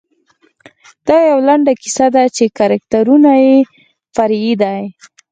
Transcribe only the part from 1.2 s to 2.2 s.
یوه لنډه کیسه